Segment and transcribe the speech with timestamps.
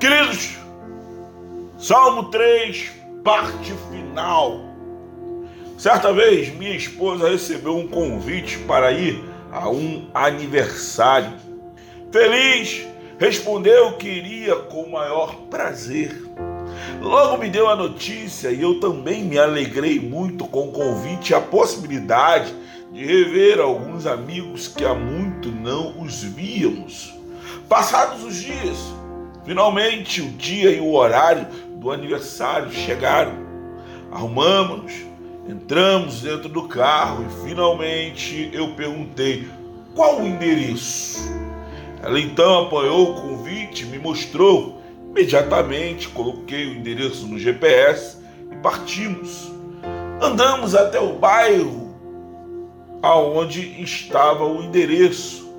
[0.00, 0.56] Queridos,
[1.78, 2.90] Salmo 3,
[3.22, 4.62] parte final.
[5.76, 11.34] Certa vez, minha esposa recebeu um convite para ir a um aniversário.
[12.10, 12.86] Feliz,
[13.18, 16.16] respondeu que iria com o maior prazer.
[17.02, 21.34] Logo me deu a notícia e eu também me alegrei muito com o convite e
[21.34, 22.54] a possibilidade
[22.90, 27.12] de rever alguns amigos que há muito não os víamos.
[27.68, 28.78] Passados os dias,
[29.44, 33.32] finalmente o dia e o horário do aniversário chegaram.
[34.10, 34.92] Arrumamos,
[35.48, 39.48] entramos dentro do carro e finalmente eu perguntei
[39.94, 41.18] qual o endereço.
[42.02, 48.18] Ela então apoiou o convite, me mostrou Imediatamente coloquei o endereço no GPS
[48.50, 49.50] e partimos.
[50.22, 51.90] Andamos até o bairro
[53.02, 55.50] aonde estava o endereço.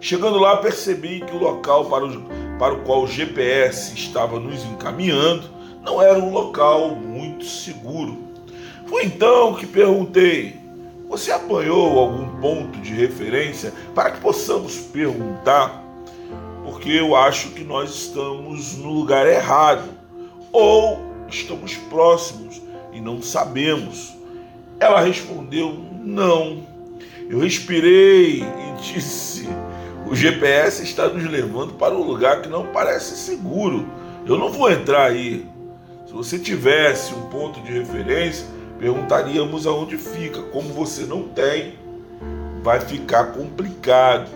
[0.00, 2.10] Chegando lá, percebi que o local para o,
[2.58, 5.48] para o qual o GPS estava nos encaminhando
[5.82, 8.18] não era um local muito seguro.
[8.86, 10.56] Foi então que perguntei:
[11.08, 15.88] Você apanhou algum ponto de referência para que possamos perguntar
[16.68, 19.88] porque eu acho que nós estamos no lugar errado
[20.52, 22.60] ou estamos próximos
[22.92, 24.14] e não sabemos.
[24.78, 26.66] Ela respondeu: Não.
[27.28, 29.48] Eu respirei e disse:
[30.10, 33.86] O GPS está nos levando para um lugar que não parece seguro.
[34.24, 35.46] Eu não vou entrar aí.
[36.06, 38.46] Se você tivesse um ponto de referência,
[38.78, 40.40] perguntaríamos aonde fica.
[40.44, 41.74] Como você não tem,
[42.62, 44.30] vai ficar complicado.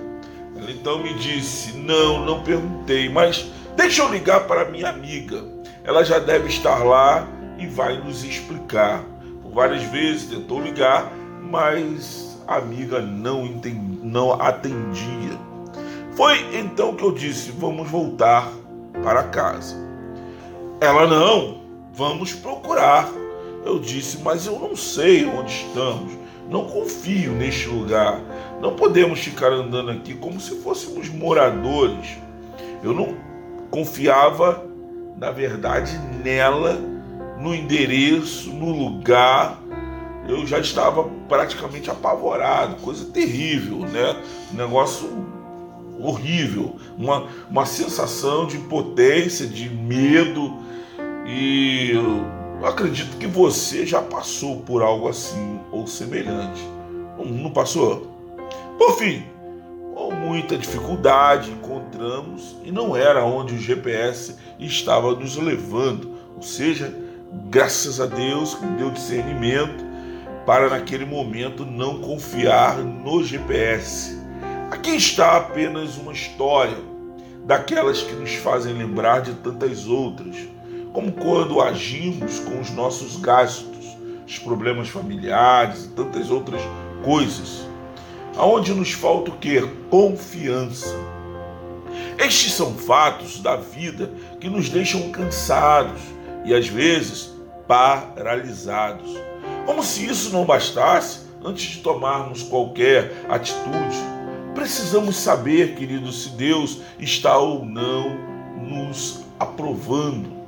[0.55, 5.42] Ela então me disse: Não, não perguntei, mas deixa eu ligar para minha amiga.
[5.84, 7.27] Ela já deve estar lá
[7.59, 9.03] e vai nos explicar.
[9.42, 15.52] Por várias vezes tentou ligar, mas a amiga não, entendi, não atendia.
[16.14, 18.50] Foi então que eu disse: Vamos voltar
[19.02, 19.77] para casa.
[20.80, 21.60] Ela não,
[21.94, 23.08] vamos procurar.
[23.64, 26.12] Eu disse: Mas eu não sei onde estamos.
[26.50, 28.20] Não confio neste lugar.
[28.61, 32.18] Não podemos ficar andando aqui como se fôssemos moradores.
[32.83, 33.17] Eu não
[33.70, 34.67] confiava,
[35.17, 36.78] na verdade, nela,
[37.39, 39.58] no endereço, no lugar.
[40.28, 44.17] Eu já estava praticamente apavorado, coisa terrível, né?
[44.52, 45.32] Negócio
[46.02, 50.63] horrível, uma, uma sensação de impotência, de medo
[51.27, 56.63] e eu acredito que você já passou por algo assim ou semelhante.
[57.18, 58.11] Não passou?
[58.79, 59.24] Por fim,
[59.95, 66.17] com muita dificuldade encontramos e não era onde o GPS estava nos levando.
[66.36, 66.92] Ou seja,
[67.48, 69.84] graças a Deus que deu discernimento
[70.45, 74.21] para naquele momento não confiar no GPS.
[74.83, 76.77] Aqui está apenas uma história
[77.45, 80.37] daquelas que nos fazem lembrar de tantas outras
[80.93, 86.61] como quando agimos com os nossos gastos, os problemas familiares e tantas outras
[87.05, 87.65] coisas,
[88.37, 89.63] aonde nos falta o que?
[89.89, 90.97] Confiança.
[92.19, 94.11] Estes são fatos da vida
[94.41, 96.03] que nos deixam cansados
[96.45, 97.33] e às vezes
[97.69, 99.17] paralisados.
[99.64, 104.21] Como se isso não bastasse, antes de tomarmos qualquer atitude,
[104.55, 108.33] precisamos saber, querido, se Deus está ou não
[108.68, 110.42] nos aprovando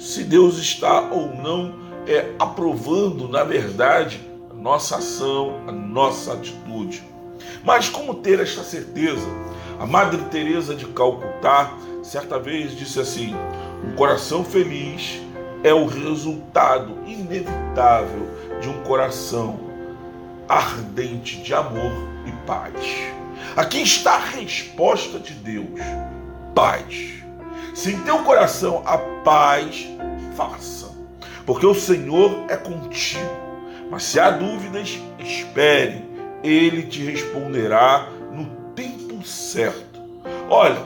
[0.00, 1.74] se Deus está ou não
[2.06, 4.18] é, aprovando, na verdade,
[4.50, 7.02] a nossa ação, a nossa atitude.
[7.62, 9.28] Mas como ter esta certeza?
[9.78, 13.36] A Madre Teresa de Calcutá certa vez disse assim:
[13.84, 15.20] "Um coração feliz
[15.62, 18.26] é o resultado inevitável
[18.62, 19.60] de um coração
[20.48, 21.92] ardente de amor
[22.26, 23.19] e paz."
[23.56, 25.80] Aqui está a resposta de Deus:
[26.54, 27.20] paz.
[27.74, 29.86] Se em teu coração a paz,
[30.36, 30.90] faça,
[31.46, 33.50] porque o Senhor é contigo.
[33.90, 36.04] Mas se há dúvidas, espere,
[36.42, 40.00] ele te responderá no tempo certo.
[40.48, 40.82] Olha,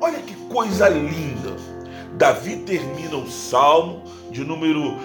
[0.00, 1.56] olha que coisa linda.
[2.16, 4.96] Davi termina o salmo de número,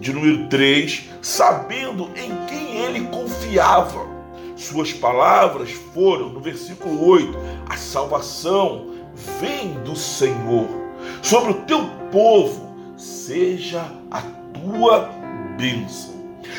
[0.00, 4.13] de número 3, sabendo em quem ele confiava.
[4.56, 7.36] Suas palavras foram, no versículo 8,
[7.68, 8.86] a salvação
[9.40, 10.68] vem do Senhor.
[11.22, 15.10] Sobre o teu povo seja a tua
[15.56, 16.14] bênção.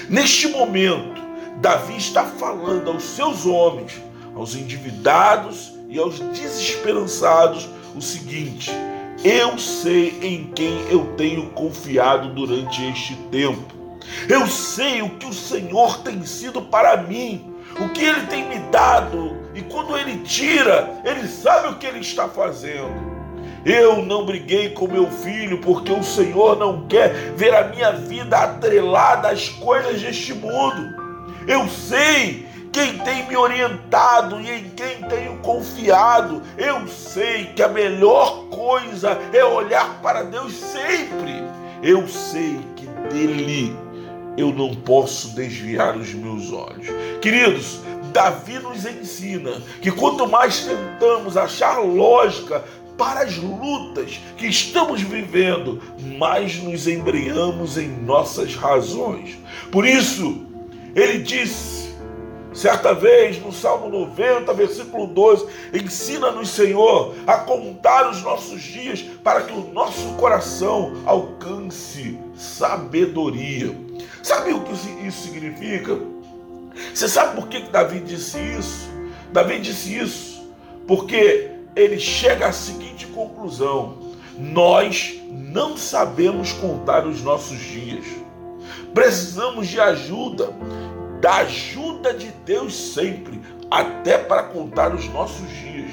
[0.09, 1.21] Neste momento,
[1.61, 4.01] Davi está falando aos seus homens,
[4.35, 8.71] aos endividados e aos desesperançados o seguinte:
[9.23, 13.73] eu sei em quem eu tenho confiado durante este tempo.
[14.29, 18.59] Eu sei o que o Senhor tem sido para mim o que ele tem me
[18.71, 23.15] dado, e quando ele tira, ele sabe o que ele está fazendo.
[23.65, 28.37] Eu não briguei com meu filho porque o Senhor não quer ver a minha vida
[28.37, 31.03] atrelada às coisas deste mundo.
[31.47, 36.43] Eu sei quem tem me orientado e em quem tenho confiado.
[36.57, 41.43] Eu sei que a melhor coisa é olhar para Deus sempre.
[41.81, 43.75] Eu sei que dele
[44.37, 46.87] eu não posso desviar os meus olhos.
[47.21, 47.79] Queridos,
[48.11, 52.63] Davi nos ensina que quanto mais tentamos achar lógica
[52.97, 55.81] para as lutas que estamos vivendo,
[56.17, 59.37] mais nos embreamos em nossas razões.
[59.71, 60.45] Por isso,
[60.95, 61.93] ele disse,
[62.53, 69.41] certa vez, no Salmo 90, versículo 12: Ensina-nos, Senhor, a contar os nossos dias para
[69.41, 73.84] que o nosso coração alcance sabedoria.
[74.25, 74.73] Sabe o que
[75.05, 75.99] isso significa?
[76.91, 78.89] Você sabe por que Davi disse isso?
[79.31, 80.49] Davi disse isso
[80.87, 88.03] porque ele chega à seguinte conclusão: nós não sabemos contar os nossos dias.
[88.95, 90.49] Precisamos de ajuda,
[91.21, 93.39] da ajuda de Deus sempre,
[93.69, 95.91] até para contar os nossos dias.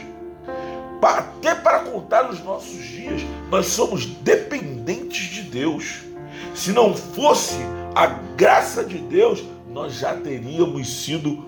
[1.03, 3.21] Até para contar os nossos dias,
[3.51, 6.12] nós somos dependentes de Deus.
[6.55, 7.57] Se não fosse
[7.95, 11.45] a graça de Deus, nós já teríamos sido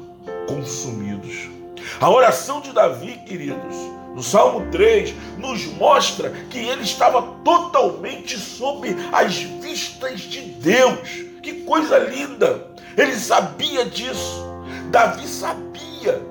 [0.49, 1.49] consumidos.
[2.01, 3.77] A oração de Davi, queridos,
[4.15, 11.09] no Salmo 3, nos mostra que ele estava totalmente sob as vistas de Deus.
[11.43, 12.69] Que coisa linda!
[12.97, 14.43] Ele sabia disso.
[14.91, 16.23] Davi sabia.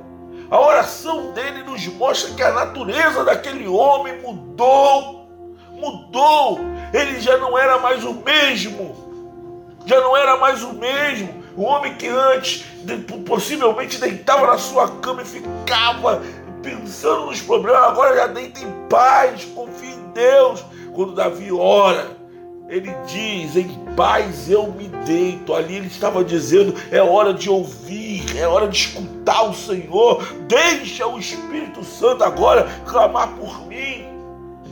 [0.50, 5.28] A oração dele nos mostra que a natureza daquele homem mudou.
[5.72, 6.60] Mudou.
[6.94, 9.04] Ele já não era mais o mesmo
[9.86, 11.44] já não era mais o mesmo.
[11.56, 12.66] O homem que antes
[13.26, 16.22] possivelmente deitava na sua cama e ficava
[16.62, 20.64] pensando nos problemas, agora já deita em paz, confia em Deus.
[20.94, 22.18] Quando Davi ora,
[22.70, 25.54] ele diz: Em paz eu me deito.
[25.54, 30.24] Ali ele estava dizendo: É hora de ouvir, é hora de escutar o Senhor.
[30.48, 34.06] Deixa o Espírito Santo agora clamar por mim.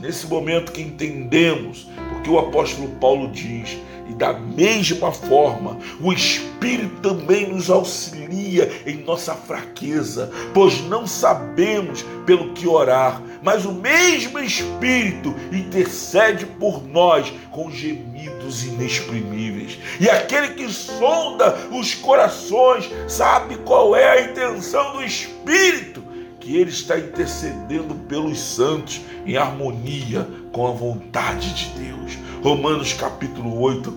[0.00, 1.86] Nesse momento que entendemos,
[2.22, 3.76] porque o apóstolo Paulo diz
[4.08, 12.04] e da mesma forma, o Espírito também nos auxilia em nossa fraqueza, pois não sabemos
[12.26, 19.78] pelo que orar, mas o mesmo Espírito intercede por nós com gemidos inexprimíveis.
[20.00, 26.01] E aquele que sonda os corações sabe qual é a intenção do Espírito
[26.42, 32.18] que ele está intercedendo pelos santos em harmonia com a vontade de Deus.
[32.42, 33.94] Romanos capítulo 8,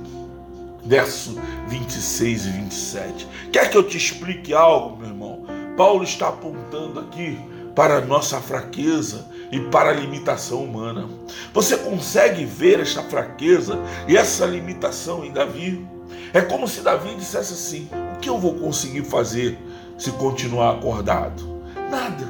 [0.85, 3.27] verso 26 e 27.
[3.51, 5.45] Quer que eu te explique algo, meu irmão?
[5.75, 7.37] Paulo está apontando aqui
[7.75, 11.09] para a nossa fraqueza e para a limitação humana.
[11.51, 15.85] Você consegue ver esta fraqueza e essa limitação em Davi?
[16.31, 19.57] É como se Davi dissesse assim: o que eu vou conseguir fazer
[19.97, 21.54] se continuar acordado?
[21.89, 22.27] Nada.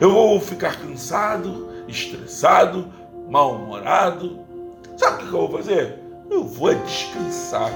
[0.00, 2.86] Eu vou ficar cansado, estressado,
[3.28, 4.40] mal-humorado.
[4.96, 5.98] Sabe o que eu vou fazer?
[6.30, 7.70] Eu vou descansar.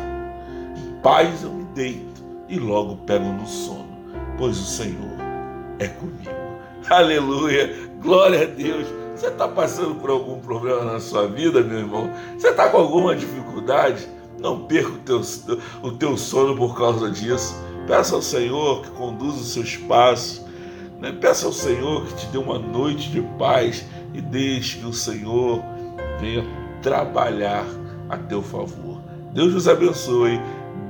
[0.76, 3.98] Em paz eu me deito e logo pego no sono,
[4.38, 5.16] pois o Senhor
[5.78, 6.30] é comigo.
[6.88, 7.74] Aleluia!
[8.00, 8.86] Glória a Deus!
[9.14, 12.10] Você está passando por algum problema na sua vida, meu irmão?
[12.38, 14.06] Você está com alguma dificuldade?
[14.38, 15.22] Não perca o teu,
[15.82, 17.56] o teu sono por causa disso.
[17.86, 20.45] Peça ao Senhor que conduza os seus passos
[21.06, 21.16] né?
[21.20, 25.62] Peça ao Senhor que te dê uma noite de paz e deixe que o Senhor
[26.20, 26.44] venha
[26.82, 27.64] trabalhar
[28.08, 29.00] a teu favor.
[29.32, 30.40] Deus nos abençoe,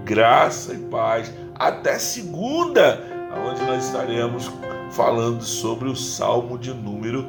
[0.04, 1.32] graça e paz.
[1.54, 3.02] Até segunda,
[3.46, 4.50] onde nós estaremos
[4.90, 7.26] falando sobre o Salmo de número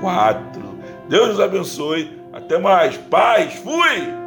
[0.00, 0.62] 4.
[1.08, 2.20] Deus nos abençoe.
[2.32, 2.96] Até mais.
[2.96, 3.54] Paz.
[3.54, 4.25] Fui.